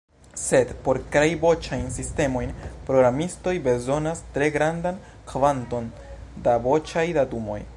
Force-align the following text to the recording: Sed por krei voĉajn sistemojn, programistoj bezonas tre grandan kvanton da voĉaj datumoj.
Sed 0.43 0.69
por 0.85 0.97
krei 1.15 1.35
voĉajn 1.41 1.83
sistemojn, 1.97 2.53
programistoj 2.87 3.53
bezonas 3.67 4.23
tre 4.37 4.47
grandan 4.57 4.97
kvanton 5.33 5.91
da 6.49 6.57
voĉaj 6.67 7.07
datumoj. 7.21 7.61